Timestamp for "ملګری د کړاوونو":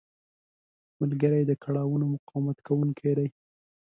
0.99-2.05